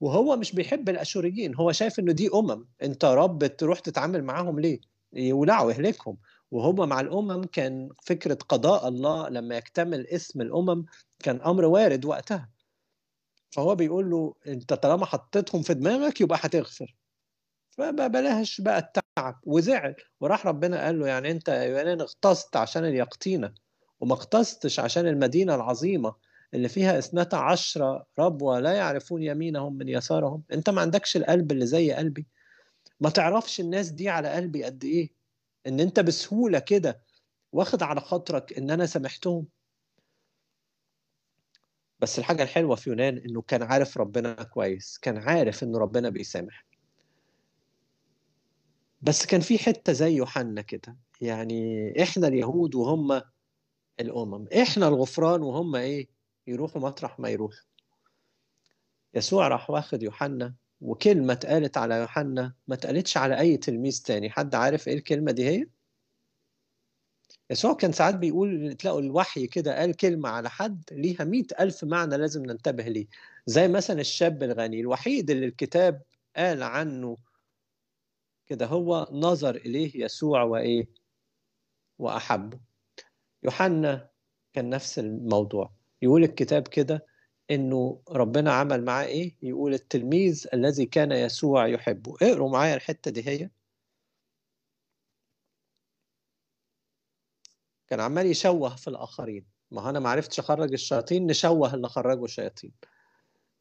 [0.00, 1.54] وهو مش بيحب الأشوريين.
[1.54, 2.68] هو شايف إنه دي أمم.
[2.82, 4.80] أنت رب تروح تتعامل معاهم ليه؟
[5.12, 6.16] يولعوا يهلكهم
[6.50, 10.84] وهو مع الأمم كان فكرة قضاء الله لما يكتمل اسم الأمم
[11.18, 12.50] كان أمر وارد وقتها.
[13.50, 16.96] فهو بيقول له أنت طالما حطيتهم في دماغك يبقى هتغفر.
[17.70, 19.40] فبلاش بقى التعب.
[19.44, 19.94] وزعل.
[20.20, 23.65] وراح ربنا قال له يعني أنت يا اغتصت عشان اليقطينه
[24.00, 26.14] وما اغتصتش عشان المدينة العظيمة
[26.54, 30.42] اللي فيها اثنتا عشرة ربوة لا يعرفون يمينهم من يسارهم.
[30.52, 32.26] انت ما عندكش القلب اللي زي قلبي.
[33.00, 35.10] ما تعرفش الناس دي على قلبي قد إيه.
[35.66, 37.00] ان انت بسهولة كده
[37.52, 39.46] واخد على خاطرك ان أنا سامحتهم
[42.00, 44.98] بس الحاجة الحلوة في يونان انه كان عارف ربنا كويس.
[44.98, 46.66] كان عارف ان ربنا بيسامح.
[49.02, 50.96] بس كان في حتة زي يوحنا كده.
[51.20, 53.22] يعني إحنا اليهود وهم
[54.00, 54.48] الأمم.
[54.62, 56.08] إحنا الغفران وهم إيه؟
[56.46, 57.64] يروحوا مطرح ما يروحوا
[59.14, 64.30] يسوع راح واخد يوحنا وكلمة اتقالت على يوحنا ما اتقالتش على أي تلميذ تاني.
[64.30, 65.66] حد عارف إيه الكلمة دي هي؟
[67.50, 72.16] يسوع كان ساعات بيقول تلاقوا الوحي كده قال كلمة على حد ليها مئة ألف معنى
[72.16, 73.06] لازم ننتبه ليه.
[73.46, 76.02] زي مثلا الشاب الغني الوحيد اللي الكتاب
[76.36, 77.16] قال عنه
[78.46, 80.88] كده هو نظر إليه يسوع وإيه؟
[81.98, 82.65] وأحبه.
[83.42, 84.10] يوحنا
[84.52, 85.72] كان نفس الموضوع.
[86.02, 87.06] يقول الكتاب كده
[87.50, 92.16] إنه ربنا عمل معاه إيه؟ يقول التلميذ الذي كان يسوع يحبه.
[92.22, 93.50] اقروا معايا الحتة دي هي.
[97.88, 99.46] كان عمال يشوه في الآخرين.
[99.70, 102.72] ما أنا ما عرفتش أخرج الشياطين نشوه اللي خرجوا الشياطين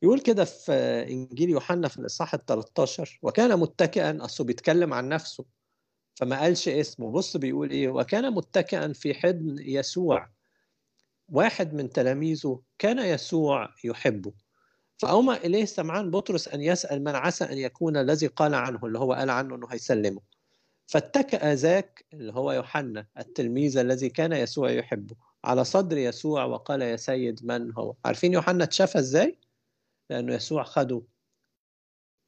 [0.02, 0.72] يقول كده في
[1.10, 5.46] إنجيل يوحنا في الإصحاح ال 13 وكان متكئا اصله بيتكلم عن نفسه.
[6.16, 7.12] فما قالش اسمه.
[7.12, 10.30] بص بيقول إيه وكان متكئا في حضن يسوع.
[11.30, 14.34] واحد من تلاميذه كان يسوع يحبه.
[14.98, 19.14] فأومى إليه سمعان بطرس أن يسأل من عسى أن يكون الذي قال عنه اللي هو
[19.14, 20.22] قال عنه أنه هيسلمه.
[20.88, 26.96] فاتكأ ذاك اللي هو يوحنا التلميذ الذي كان يسوع يحبه على صدر يسوع وقال يا
[26.96, 29.40] سيد من هو؟ عارفين يوحنا اتشافى إزاي؟
[30.10, 31.02] لأنه يسوع خده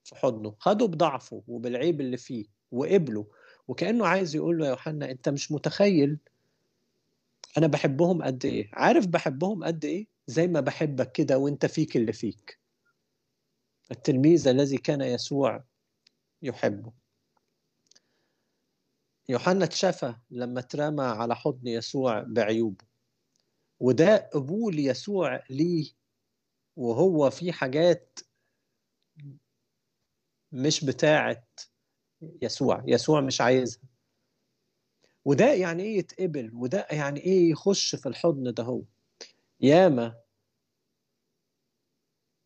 [0.03, 3.27] في حضنه خده بضعفه وبالعيب اللي فيه وقبله.
[3.67, 6.17] وكأنه عايز يقول له يا يوحنا أنت مش متخيل
[7.57, 8.69] أنا بحبهم قد إيه.
[8.73, 12.59] عارف بحبهم قد إيه؟ زي ما بحبك كده وأنت فيك اللي فيك.
[13.91, 15.63] التلميذ الذي كان يسوع
[16.41, 16.93] يحبه.
[19.29, 22.85] يوحنا اتشفى لما اترمى على حضن يسوع بعيوبه.
[23.79, 25.91] وده قبول يسوع ليه
[26.75, 28.19] وهو في حاجات
[30.51, 31.59] مش بتاعت
[32.41, 33.81] يسوع يسوع مش عايزها.
[35.25, 38.81] وده يعني إيه يتقبل؟ وده يعني إيه يخش في الحضن ده هو؟
[39.61, 40.15] ياما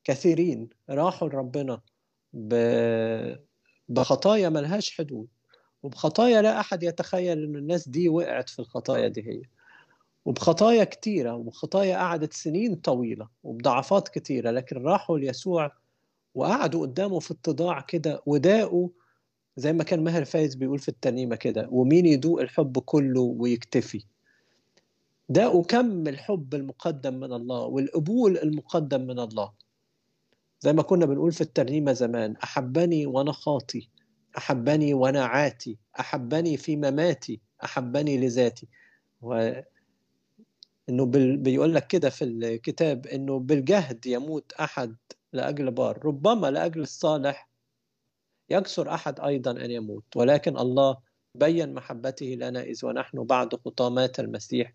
[0.03, 1.81] كثيرين راحوا لربنا
[2.34, 2.55] ب...
[3.89, 5.27] بخطايا ملهاش حدود
[5.84, 9.41] وبخطايا لا أحد يتخيل أن الناس دي وقعت في الخطايا دي هي.
[10.25, 15.71] وبخطايا كتيرة وبخطايا قعدت سنين طويلة وبضعفات كتيرة لكن راحوا ليسوع
[16.36, 18.89] وقعدوا قدامه في اتضاع كده وداقوا
[19.57, 24.05] زي ما كان ماهر فايز بيقول في الترنيمة كده ومين يدوق الحب كله ويكتفي.
[25.29, 29.51] ده وكم الحب المقدم من الله والقبول المقدم من الله.
[30.59, 33.89] زي ما كنا بنقول في الترنيمة زمان أحبني وأنا خاطي
[34.37, 38.67] أحبني وأنا عاتي أحبني في مماتي أحبني لذاتي.
[39.21, 39.51] و
[40.89, 41.37] إنه بال...
[41.37, 44.95] بيقول لك كده في الكتاب إنه بالجهد يموت أحد
[45.33, 47.49] لأجل بار ربما لأجل الصالح
[48.51, 50.03] يكسر أحد أيضا أن يموت.
[50.15, 50.97] ولكن الله
[51.35, 54.73] بين محبته لنا إذ ونحن بعد خطامات المسيح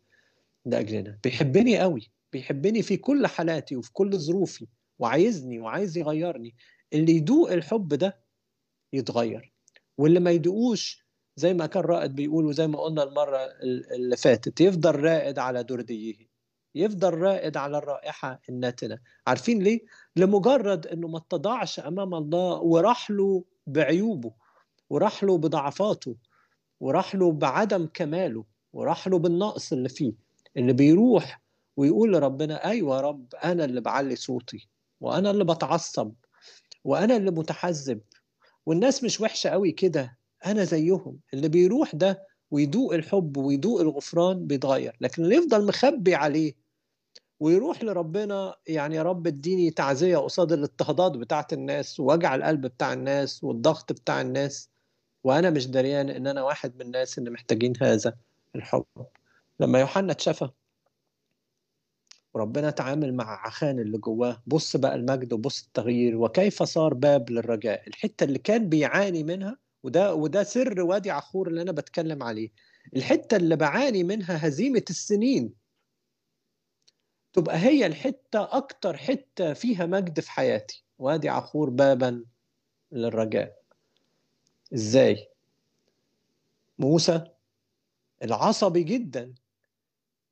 [0.65, 1.19] لأجلنا.
[1.25, 2.11] بيحبني قوي.
[2.33, 4.67] بيحبني في كل حالاتي وفي كل ظروفي.
[4.99, 6.57] وعايزني وعايز يغيرني.
[6.93, 8.21] اللي يدوق الحب ده
[8.93, 9.53] يتغير.
[9.99, 13.39] واللي ما يدوقوش زي ما كان رائد بيقول وزي ما قلنا المرة
[13.93, 16.37] اللي فاتت يفضل رائد على درديه.
[16.75, 19.81] يفضل رائد على الرائحة الناتنة عارفين ليه؟
[20.17, 24.33] لمجرد أنه ما اتضعش أمام الله وراح له بعيوبه
[24.91, 26.17] وراح له بضعفاته
[26.81, 30.13] وراح له بعدم كماله وراح له بالنقص اللي فيه
[30.57, 31.43] اللي بيروح
[31.77, 34.69] ويقول لربنا أيوه يا رب أنا اللي بعلي صوتي
[35.01, 36.13] وأنا اللي بتعصب
[36.85, 38.01] وأنا اللي متحزب
[38.67, 41.19] والناس مش وحشة قوي كده أنا زيهم.
[41.35, 46.55] اللي بيروح ده ويدوق الحب ويدوق الغفران بيتغير لكن اللي يفضل مخبي عليه
[47.41, 53.45] ويروح لربنا يعني يا رب اديني تعزية قصاد الاضطهادات بتاعت الناس ووجع القلب بتاع الناس
[53.45, 54.71] والضغط بتاع الناس.
[55.25, 58.17] وأنا مش دريان إن أنا واحد من الناس اللي محتاجين هذا
[58.57, 58.85] الحب.
[59.61, 60.49] لما يوحنا اتشفى
[62.35, 64.43] وربنا تعامل مع عخان اللي جواه.
[64.47, 70.15] بص بقى المجد وبص التغيير وكيف صار باب للرجاء؟ الحتة اللي كان بيعاني منها وده
[70.15, 72.51] وده سر وادي عخور اللي أنا بتكلم عليه.
[72.97, 75.66] الحتة اللي بعاني منها هزيمة السنين.
[77.37, 80.85] تبقى هي الحتة أكتر حتة فيها مجد في حياتي.
[80.99, 82.25] وادي عخور بابا
[82.93, 83.57] للرجاء.
[84.75, 85.29] إزاي؟
[86.79, 87.25] موسى
[88.25, 89.35] العصبي جدا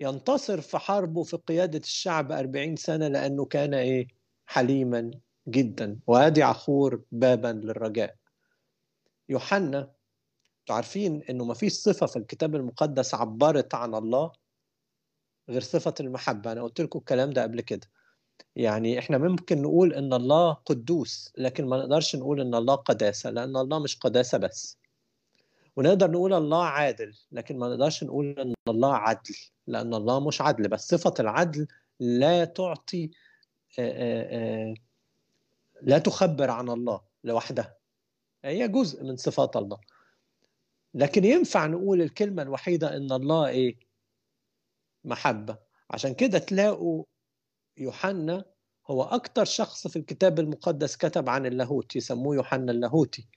[0.01, 4.09] ينتصر في حربه في قيادة الشعب أربعين سنة لأنه كان إيه؟
[4.47, 5.11] حليما
[5.49, 5.99] جدا.
[6.07, 8.17] وادي عخور بابا للرجاء.
[9.29, 9.90] يوحنا
[10.67, 14.33] تعرفين إنه ما فيش صفة في الكتاب المقدس عبرت عن الله؟
[15.48, 16.52] غير صفة المحبة.
[16.52, 17.87] أنا قلت لكم الكلام ده قبل كده.
[18.57, 23.57] يعني إحنا ممكن نقول إن الله قدوس لكن ما نقدرش نقول إن الله قداسة لأن
[23.57, 24.78] الله مش قداسة بس.
[25.76, 29.35] ونقدر نقول الله عادل لكن ما نقدرش نقول إن الله عدل
[29.66, 30.68] لأن الله مش عدل.
[30.68, 31.66] بس صفة العدل
[32.00, 33.11] لا تعطي
[33.78, 34.22] آآ
[34.68, 34.74] آآ
[35.83, 37.76] لا تخبر عن الله لوحدها.
[38.44, 39.78] هي جزء من صفات الله.
[40.94, 43.76] لكن ينفع نقول الكلمة الوحيدة إن الله إيه؟
[45.05, 45.59] محبة.
[45.90, 47.05] عشان كده تلاقوا
[47.77, 48.45] يوحنا
[48.90, 53.29] هو أكتر شخص في الكتاب المقدس كتب عن اللاهوت يسموه يوحنا اللاهوتي.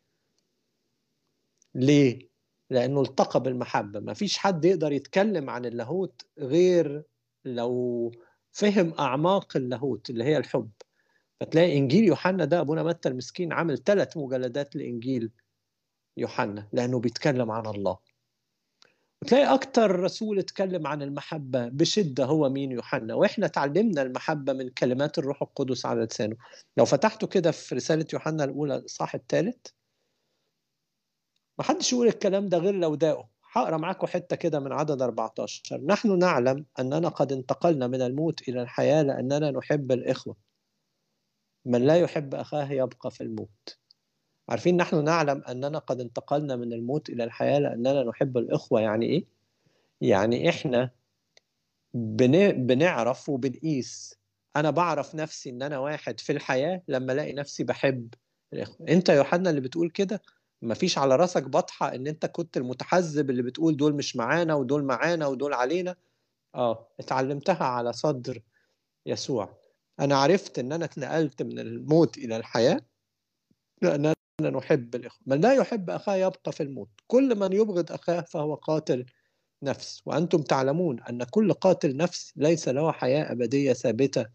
[1.75, 2.29] ليه؟
[2.69, 3.99] لأنه التقى بالمحبة.
[3.99, 7.03] ما فيش حد يقدر يتكلم عن اللاهوت غير
[7.45, 8.11] لو
[8.51, 10.69] فهم أعماق اللاهوت اللي هي الحب.
[11.39, 15.31] فتلاقي إنجيل يوحنا ده أبونا متى المسكين عامل ثلاث مجلدات لإنجيل
[16.17, 17.97] يوحنا لأنه بيتكلم عن الله.
[19.23, 23.13] وتلاقي أكتر رسول اتكلم عن المحبة بشدة هو مين؟ يوحنا.
[23.13, 26.35] وإحنا تعلمنا المحبة من كلمات الروح القدس على لسانه.
[26.77, 29.57] لو فتحتوا كده في رسالة يوحنا الأولى الإصحاح الثالث.
[31.57, 33.29] ما حدش يقول الكلام ده غير لو داقه.
[33.53, 38.61] هقرأ معاكم حتة كده من عدد 14 نحن نعلم أننا قد انتقلنا من الموت إلى
[38.61, 40.35] الحياة لأننا نحب الإخوة.
[41.65, 43.77] من لا يحب أخاه يبقى في الموت.
[44.49, 49.25] عارفين نحن نعلم أننا قد انتقلنا من الموت إلى الحياة لأننا نحب الإخوة يعني إيه؟
[50.01, 50.89] يعني إحنا
[51.93, 54.17] بنعرف وبنقيس.
[54.55, 58.13] أنا بعرف نفسي إن أنا واحد في الحياة لما ألاقي نفسي بحب
[58.53, 58.87] الإخوة.
[58.89, 60.21] أنت يا يوحنا اللي بتقول كده
[60.61, 64.83] ما فيش على راسك بطحة إن أنت كنت المتحزب اللي بتقول دول مش معانا ودول
[64.83, 65.95] معانا ودول علينا.
[66.55, 68.41] آه اتعلمتها على صدر
[69.05, 69.57] يسوع.
[69.99, 72.81] أنا عرفت إن أنا اتنقلت من الموت إلى الحياة
[73.81, 75.19] لاننا نحب الإخوة.
[75.25, 76.89] من لا يحب أخاه يبقى في الموت.
[77.07, 79.05] كل من يبغض أخاه فهو قاتل
[79.63, 80.01] نفس.
[80.05, 84.25] وأنتم تعلمون أن كل قاتل نفس ليس له حياة أبدية ثابتة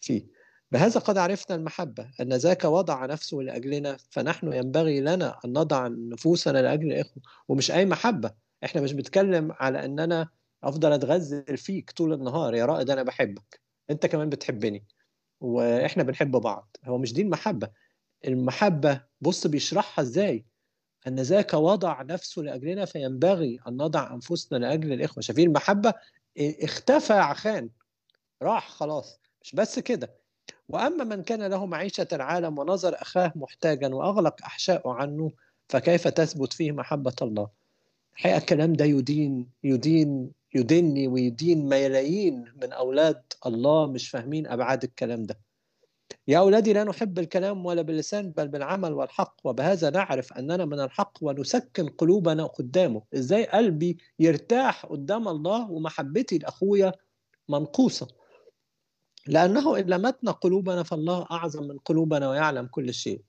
[0.00, 0.26] فيه.
[0.72, 6.58] بهذا قد عرفنا المحبة أن ذاك وضع نفسه لأجلنا فنحن ينبغي لنا أن نضع نفوسنا
[6.62, 7.22] لأجل الإخوة.
[7.48, 8.30] ومش أي محبة.
[8.64, 10.28] إحنا مش بنتكلم على أن أنا
[10.64, 12.54] أفضل أتغزل فيك طول النهار.
[12.54, 13.60] يا رائد أنا بحبك.
[13.90, 14.84] أنت كمان بتحبني.
[15.40, 16.76] وإحنا بنحب بعض.
[16.84, 17.83] هو مش دي المحبة
[18.26, 20.44] المحبة بص بيشرحها إزاي؟
[21.06, 25.22] أن ذاك وضع نفسه لأجلنا فينبغي أن نضع أنفسنا لأجل الإخوة.
[25.22, 25.94] شايفين المحبة؟
[26.38, 27.70] اختفى عخان
[28.42, 29.20] راح خلاص.
[29.42, 30.10] مش بس كده.
[30.68, 35.30] وأما من كان له معيشة العالم ونظر أخاه محتاجا وأغلق أحشاءه عنه
[35.68, 37.48] فكيف تثبت فيه محبة الله؟
[38.16, 45.22] الحقيقة الكلام ده يدين يدين يديني ويدين ملايين من أولاد الله مش فاهمين أبعاد الكلام
[45.22, 45.38] ده.
[46.28, 49.36] يا أولادي لا نحب الكلام ولا باللسان بل بالعمل والحق.
[49.44, 53.02] وبهذا نعرف أننا من الحق ونسكن قلوبنا قدامه.
[53.14, 56.92] إزاي قلبي يرتاح قدام الله ومحبتي لأخويا
[57.48, 58.08] منقوصة؟
[59.26, 63.22] لأنه إن لمتنا قلوبنا فالله أعظم من قلوبنا ويعلم كل شيء.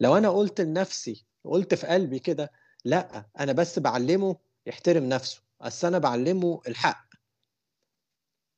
[0.00, 2.52] لو أنا قلت لنفسي قلت في قلبي كده
[2.84, 5.42] لأ أنا بس بعلمه يحترم نفسه.
[5.60, 7.09] أصل أنا بعلمه الحق.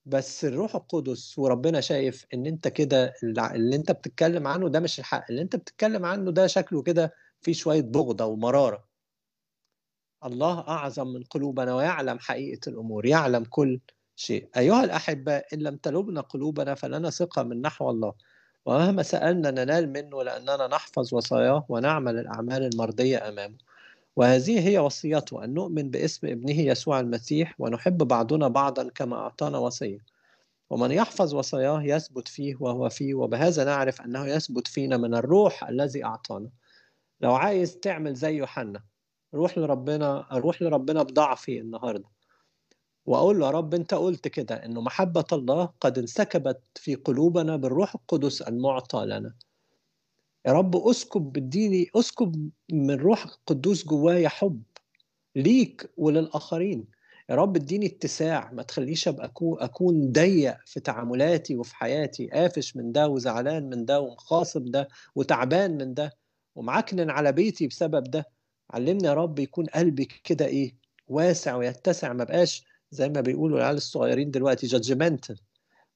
[0.06, 5.24] بس الروح القدس وربنا شايف إن أنت كده اللي أنت بتتكلم عنه ده مش الحق
[5.30, 8.88] اللي أنت بتتكلم عنه ده شكله كده فيه شوية بغضة ومرارة.
[10.24, 13.80] الله أعظم من قلوبنا ويعلم حقيقة الأمور يعلم كل
[14.16, 14.48] شيء.
[14.56, 18.14] أيها الأحباء إن لم تلبنا قلوبنا فلنا ثقة من نحو الله.
[18.66, 23.58] ومهما سألنا ننال منه لأننا نحفظ وصاياه ونعمل الأعمال المرضية أمامه.
[24.16, 29.98] وهذه هي وصيته أن نؤمن باسم ابنه يسوع المسيح ونحب بعضنا بعضا كما أعطانا وصية.
[30.70, 36.04] ومن يحفظ وصاياه يثبت فيه وهو فيه وبهذا نعرف أنه يثبت فينا من الروح الذي
[36.04, 36.50] أعطانا.
[37.20, 38.82] لو عايز تعمل زي يوحنا
[39.34, 42.08] روح لربنا روح لربنا بضعفي النهارده.
[43.06, 47.94] وأقول له يا رب أنت قلت كده إنه محبة الله قد انسكبت في قلوبنا بالروح
[47.94, 49.34] القدس المعطى لنا.
[50.46, 54.62] يا رب اسكب بالديني اسكب من روح القدوس جوايا حب
[55.36, 56.84] ليك وللآخرين.
[57.30, 62.92] يا رب اديني اتساع ما تخليش أبقى أكون ضيق في تعاملاتي وفي حياتي قافش من
[62.92, 66.12] ده وزعلان من ده ومخاصم ده وتعبان من ده
[66.54, 68.24] ومعكنن على بيتي بسبب ده.
[68.70, 70.74] علمني يا رب يكون قلبي كده إيه
[71.08, 75.38] واسع ويتسع ما بقاش زي ما بيقولوا العيال الصغيرين دلوقتي judgmental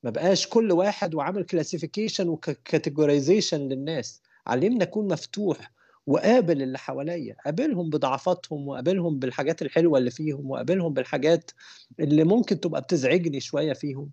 [0.02, 4.22] ما بقاش كل واحد وعامل classification و categorization للناس.
[4.46, 5.72] علمنا اكون مفتوح
[6.06, 11.50] وقابل اللي حواليا قابلهم بضعفاتهم وقابلهم بالحاجات الحلوة اللي فيهم وقابلهم بالحاجات
[12.00, 14.10] اللي ممكن تبقى بتزعجني شوية فيهم.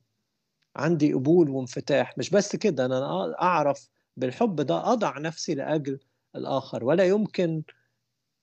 [0.76, 2.18] عندي قبول وانفتاح.
[2.18, 6.00] مش بس كده أنا أعرف بالحب ده أضع نفسي لأجل
[6.36, 6.84] الآخر.
[6.86, 7.64] ولا يمكن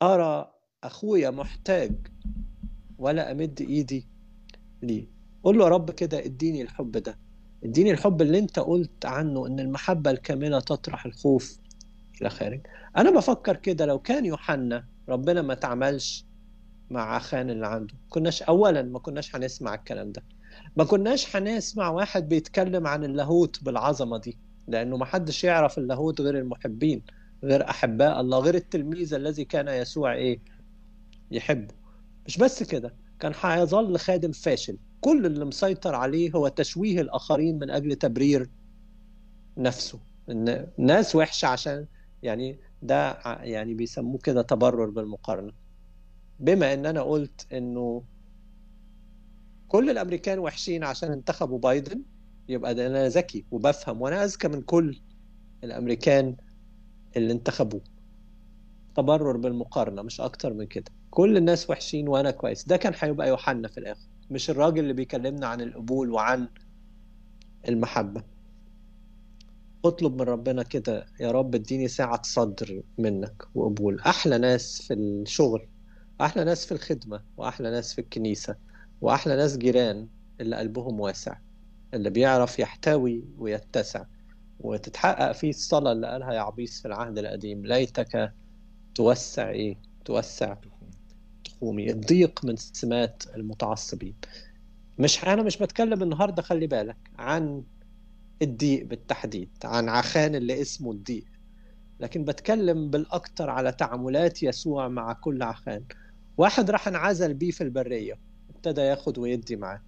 [0.03, 0.53] أرى
[0.85, 1.92] أخويا محتاج
[2.98, 4.09] ولا أمد إيدي
[4.83, 5.07] ليه.
[5.44, 7.18] قول له يا رب كده اديني الحب ده.
[7.64, 11.59] اديني الحب اللي أنت قلت عنه إن المحبة الكاملة تطرح الخوف.
[12.20, 12.61] إلى خارج
[12.96, 16.24] أنا بفكر كده لو كان يوحنا ربنا ما تعملش
[16.90, 20.22] مع خان اللي عنده كناش اولا ما كناش هنسمع الكلام ده.
[20.76, 26.38] ما كناش هنسمع واحد بيتكلم عن اللاهوت بالعظمة دي لأنه ما حدش يعرف اللاهوت غير
[26.38, 27.02] المحبين
[27.44, 30.38] غير أحباء الله غير التلميذ الذي كان يسوع إيه؟
[31.30, 31.74] يحبه.
[32.26, 34.76] مش بس كده كان هيظل خادم فاشل.
[35.00, 38.48] كل اللي مسيطر عليه هو تشويه الآخرين من أجل تبرير
[39.59, 39.98] نفسه.
[40.30, 41.87] إن ناس وحشة عشان
[42.22, 45.52] يعني ده يعني بيسموه كده تبرر بالمقارنة.
[46.40, 48.04] بما إن أنا قلت إنه
[49.68, 52.02] كل الأمريكان وحشين عشان انتخبوا بايدن
[52.48, 55.00] يبقى ده أنا ذكي وبفهم وأنا أذكى من كل
[55.64, 56.37] الأمريكان
[57.16, 57.80] اللي انتخبوه.
[58.96, 60.92] تبرر بالمقارنة مش أكتر من كده.
[61.11, 62.64] كل الناس وحشين وأنا كويس.
[62.68, 66.48] ده كان هيبقى يوحنا في الآخر مش الراجل اللي بيكلمنا عن القبول وعن
[67.68, 68.24] المحبة.
[69.84, 74.00] اطلب من ربنا كده يا رب اديني ساعة صدر منك وقبول.
[74.00, 75.68] أحلى ناس في الشغل
[76.20, 78.56] أحلى ناس في الخدمة وأحلى ناس في الكنيسة
[79.00, 80.08] وأحلى ناس جيران
[80.40, 81.38] اللي قلبهم واسع
[81.94, 84.04] اللي بيعرف يحتوي ويتسع.
[84.60, 87.66] وتتحقق فيه الصلاة اللي قالها يعبيس في العهد القديم.
[87.66, 88.32] ليتك
[88.94, 90.56] توسع إيه؟ توسع
[91.44, 91.90] تخومي.
[91.90, 94.14] الضيق من سمات المتعصبين.
[94.98, 97.64] مش أنا مش بتكلم النهاردة خلي بالك عن
[98.42, 101.24] الضيق بالتحديد عن عخان اللي اسمه الضيق.
[102.00, 105.85] لكن بتكلم بالأكثر على تعاملات يسوع مع كل عخان.
[106.38, 108.18] واحد راح انعزل بيه في البرية
[108.50, 109.81] ابتدى ياخد ويدي معاه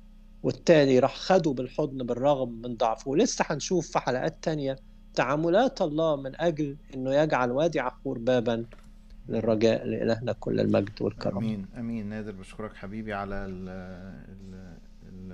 [0.42, 3.10] والتاني راح خده بالحضن بالرغم من ضعفه.
[3.10, 4.76] ولسه هنشوف في حلقات تانية
[5.14, 8.66] تعاملات الله من أجل أنه يجعل وادي عخور بابا
[9.28, 11.38] للرجاء لإلهنا كل المجد والكرم.
[11.38, 12.06] آمين آمين.
[12.06, 13.68] نادر بشكرك حبيبي على ال
[15.12, 15.32] ال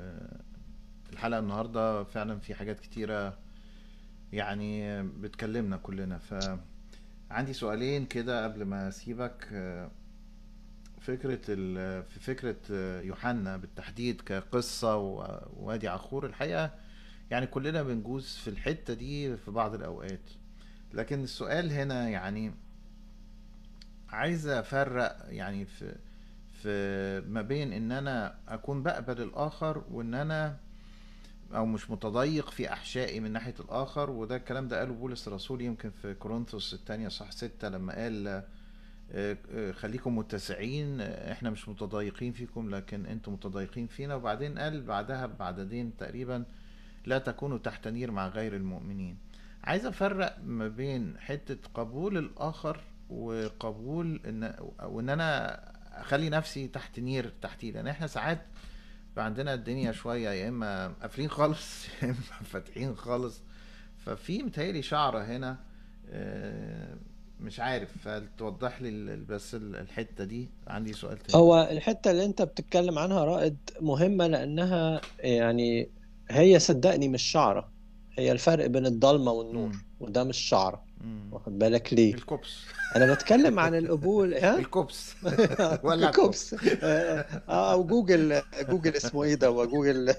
[1.12, 3.38] الحلقة النهارده فعلا في حاجات كتيرة
[4.32, 6.18] يعني بتكلمنا كلنا.
[6.18, 6.58] ف
[7.30, 9.48] عندي سؤالين كده قبل ما أسيبك.
[11.00, 11.36] فكرة
[12.02, 12.56] في فكرة
[13.00, 16.70] يوحنا بالتحديد كقصة ووادي عخور الحقيقة
[17.30, 20.30] يعني كلنا بنجوز في الحتة دي في بعض الأوقات.
[20.94, 22.52] لكن السؤال هنا يعني
[24.10, 25.96] عايز أفرق يعني في
[26.62, 30.56] في ما بين إن أنا أكون بقبل الآخر وإن أنا
[31.54, 35.90] أو مش متضيق في أحشائي من ناحية الآخر وده الكلام ده قاله بولس الرسول يمكن
[35.90, 38.42] في كورنثوس الثانية صح ستة لما قال
[39.74, 44.14] خليكم متسعين إحنا مش متضايقين فيكم لكن أنتم متضايقين فينا.
[44.14, 46.44] وبعدين قال بعدها بعددين تقريبا
[47.06, 49.16] لا تكونوا تحت نير مع غير المؤمنين.
[49.64, 52.80] عايز أفرق ما بين حتة قبول الآخر
[53.10, 55.60] وقبول إن وإن أنا
[56.00, 58.42] أخلي نفسي تحت نير تحتي لأن إحنا ساعات
[59.16, 63.40] عندنا الدنيا شوية يا إما قافلين خالص يا إما فاتحين خالص.
[64.06, 65.56] ففي متهيألي شعره هنا
[67.40, 71.38] مش عارف هل توضح لي بس الحتة دي؟ عندي سؤال تاني.
[71.38, 75.88] هو الحتة اللي أنت بتتكلم عنها رائد مهمة لأنها يعني
[76.30, 77.68] هي صدقني مش شعرة
[78.18, 79.72] هي الفرق بين الضلمة والنور م.
[80.00, 80.87] وده مش شعرة.
[81.32, 82.64] واخد بالك ليه؟ الكوبس.
[82.96, 85.14] أنا بتكلم عن القبول ها؟ الكوبس.
[85.84, 86.54] ولا الكوبس.
[86.82, 90.14] آه أو جوجل جوجل اسمه إيه ده؟ وجوجل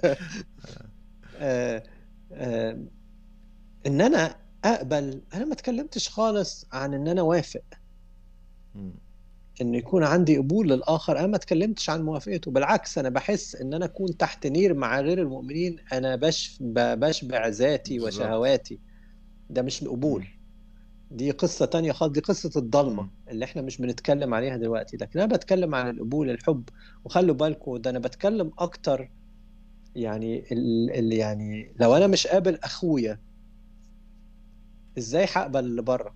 [1.38, 1.84] آه
[2.34, 2.78] آه
[3.88, 5.22] إن أنا أقبل.
[5.34, 7.63] أنا ما اتكلمتش خالص عن إن أنا وافق.
[9.62, 11.20] إن يكون عندي قبول للآخر.
[11.20, 12.52] أنا ما اتكلمتش عن موافقته.
[12.52, 15.78] بالعكس أنا بحس إن أنا أكون تحت نير مع غير المؤمنين.
[15.94, 18.80] أنا بش بشبع ذاتي وشهواتي.
[19.50, 20.28] ده مش قبول
[21.12, 24.98] دي قصة تانية خالص دي قصة الضلمة اللي إحنا مش بنتكلم عليها دلوقتي.
[24.98, 26.69] لكن أنا بتكلم عن القبول الحب.
[27.06, 29.10] وخلوا بالكم ده أنا بتكلم أكتر
[29.95, 30.43] يعني
[31.00, 33.19] اللي يعني لو أنا مش قابل أخويا
[34.98, 36.15] إزاي هقبل اللي بره؟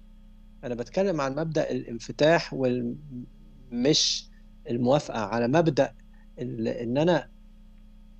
[0.63, 4.29] أنا بتكلم عن مبدأ الانفتاح والمش
[4.69, 5.93] الموافقة على مبدأ
[6.39, 7.29] إن أنا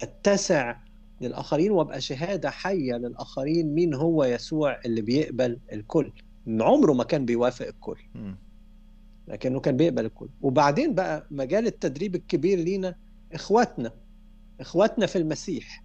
[0.02, 0.76] أتسع
[1.22, 6.12] للآخرين وأبقى شهادة حية للآخرين مين هو يسوع اللي بيقبل الكل.
[6.48, 7.98] عمره ما كان بيوافق الكل.
[9.28, 10.30] لكنه كان بيقبل الكل.
[10.42, 12.96] وبعدين بقى مجال التدريب الكبير لينا
[13.34, 13.92] إخواتنا.
[14.60, 15.84] إخواتنا في المسيح.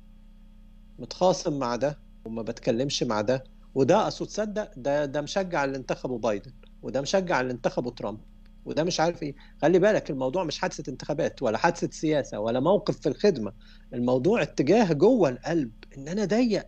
[0.98, 3.44] متخاصم مع ده وما بتكلمش مع ده.
[3.74, 6.52] وده اصل تصدق ده ده مشجع اللي انتخبوا بايدن.
[6.82, 8.18] وده مشجع اللي انتخبوا ترامب.
[8.64, 9.34] وده مش عارف إيه.
[9.62, 13.52] خلي بالك الموضوع مش حادثة انتخابات ولا حادثة سياسة ولا موقف في الخدمة.
[13.94, 15.70] الموضوع اتجاه جوه القلب.
[15.98, 16.66] إن أنا ضيق.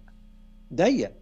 [0.74, 1.12] ضيق.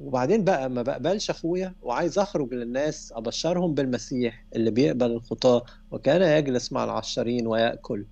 [0.00, 6.72] وبعدين بقى ما بقبلش أخويا وعايز أخرج للناس أبشرهم بالمسيح اللي بيقبل الخطاة وكان يجلس
[6.72, 8.06] مع العشرين ويأكل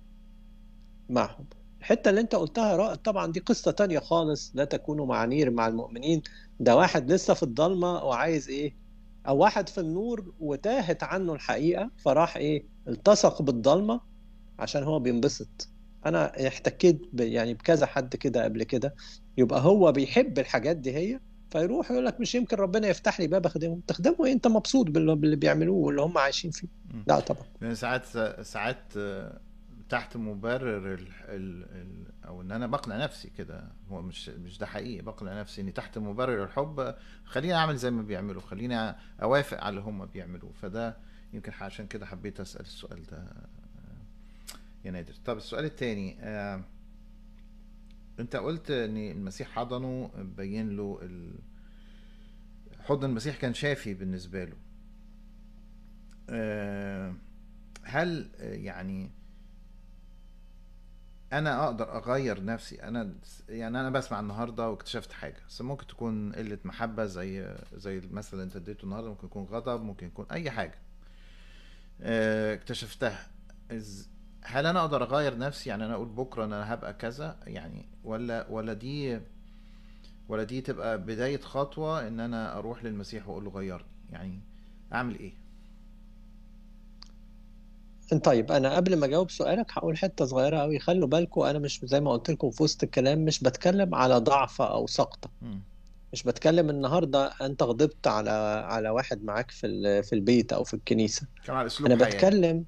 [1.09, 1.45] معهم.
[1.79, 5.67] الحتة اللي أنت قلتها رائد طبعا دي قصة تانية خالص لا تكونوا مع نير مع
[5.67, 6.21] المؤمنين.
[6.59, 8.75] ده واحد لسه في الضلمة وعايز إيه؟
[9.27, 14.01] أو واحد في النور وتاهت عنه الحقيقة فراح إيه؟ التصق بالضلمة
[14.59, 15.67] عشان هو بينبسط.
[16.05, 18.95] أنا احتكيت يعني بكذا حد كده قبل كده
[19.37, 21.19] يبقى هو بيحب الحاجات دي هي
[21.51, 25.35] فيروح يقول لك مش يمكن ربنا يفتح لي باب اخدمهم تخدموا إيه؟ أنت مبسوط باللي
[25.35, 26.67] بيعملوه واللي هم عايشين فيه.
[27.07, 27.43] لا طبعا.
[27.61, 28.05] يعني ساعات
[28.41, 28.93] ساعات
[29.89, 33.63] تحت مبرر ال ال ال أو إن أنا بقنع نفسي كده.
[33.91, 38.01] هو مش مش ده حقيقي بقنع نفسي إني تحت مبرر الحب خليني أعمل زي ما
[38.01, 40.51] بيعملوا خليني أوافق على اللي هم بيعملوه.
[40.61, 40.97] فده
[41.33, 43.23] يمكن عشان كده حبيت أسأل السؤال ده
[44.85, 45.13] يا نادر.
[45.25, 46.61] طب السؤال التاني آه،
[48.19, 51.35] انت قلت ان المسيح حضنه بين له ال...
[52.79, 54.55] حضن المسيح كان شافي بالنسبة له.
[56.29, 57.13] آه،
[57.83, 59.09] هل يعني
[61.33, 63.13] أنا أقدر أغير نفسي؟ أنا
[63.49, 65.37] يعني أنا بسمع النهارده واكتشفت حاجة.
[65.49, 69.09] بس ممكن تكون قلة محبة زي زي المثل اللي أنت اديته النهارده.
[69.09, 70.75] ممكن يكون غضب ممكن يكون أي حاجة.
[72.01, 73.27] آه، اكتشفتها.
[74.47, 78.45] هل أنا أقدر أغير نفسي؟ يعني أنا أقول بكرة ان أنا هبقى كذا يعني ولا
[78.49, 79.19] ولا دي
[80.29, 84.39] ولا دي تبقى بداية خطوة إن أنا أروح للمسيح وأقول له غيرني؟ يعني
[84.93, 85.33] أعمل إيه؟
[88.23, 91.99] طيب أنا قبل ما أجاوب سؤالك هقول حتة صغيرة قوي خلوا بالكم أنا مش زي
[92.01, 95.29] ما قلت لكم في وسط الكلام مش بتكلم على ضعف أو سقطة.
[96.13, 98.29] مش بتكلم النهارده أنت غضبت على
[98.67, 101.27] على واحد معاك في ال- في البيت أو في الكنيسة.
[101.45, 102.65] كان على أسلوب أنا بتكلم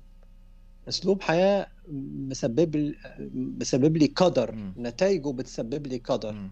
[0.88, 2.94] أسلوب حياة مسبب
[3.34, 4.56] مسبب لي قدر.
[4.78, 6.50] نتائجه بتسبب لي قدر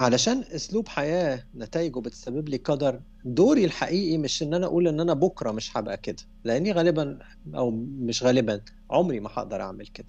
[0.00, 5.14] علشان أسلوب حياة نتائجه بتسبب لي قدر دوري الحقيقي مش إن أنا أقول إن أنا
[5.14, 7.18] بكرة مش هبقى كده لأني غالبا
[7.54, 10.06] أو مش غالبا عمري ما هقدر أعمل كده.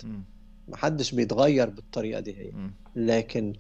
[0.68, 2.52] محدش بيتغير بالطريقة دي هي.
[2.96, 3.54] لكن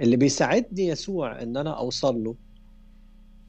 [0.00, 2.34] اللي بيساعدني يسوع إن أنا أوصل له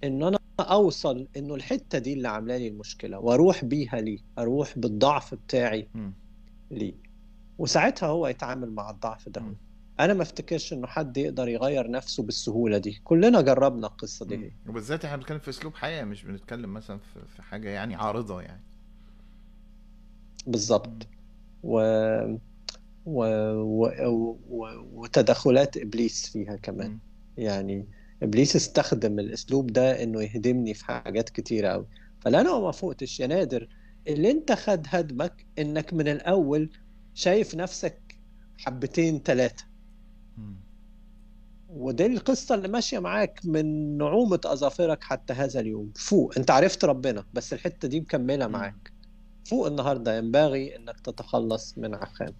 [0.03, 5.35] إن أنا أوصل إنه الحتة دي اللي عاملة لي المشكلة وأروح بيها ليه؟ أروح بالضعف
[5.35, 5.87] بتاعي.
[6.71, 6.93] ليه؟
[7.57, 9.41] وساعتها هو يتعامل مع الضعف ده.
[9.41, 9.55] مم.
[9.99, 13.01] أنا ما أفتكرش إنه حد يقدر يغير نفسه بالسهولة دي.
[13.03, 14.51] كلنا جربنا القصة دي.
[14.69, 16.99] وبالذات إحنا بنتكلم في أسلوب حياة مش بنتكلم مثلا
[17.35, 18.61] في حاجة يعني عارضة يعني.
[20.47, 21.07] بالظبط
[21.63, 21.79] و...
[23.05, 23.25] و...
[23.55, 24.37] و...
[24.49, 24.67] و...
[24.93, 26.91] وتدخلات إبليس فيها كمان.
[26.91, 26.99] مم.
[27.37, 27.85] يعني
[28.23, 31.87] إبليس استخدم الأسلوب ده إنه يهدمني في حاجات كتيرة قوي
[32.19, 33.67] فلا أنا ما فوقتش يا نادر
[34.07, 36.71] اللي أنت خد هدمك إنك من الأول
[37.13, 38.19] شايف نفسك
[38.57, 39.65] حبتين ثلاثة.
[41.67, 45.93] ودي القصة اللي ماشية معاك من نعومة أظافرك حتى هذا اليوم.
[45.95, 46.37] فوق.
[46.37, 48.51] أنت عرفت ربنا بس الحتة دي مكملة مم.
[48.53, 48.93] معاك.
[49.45, 52.35] فوق النهارده ينبغي إنك تتخلص من عخان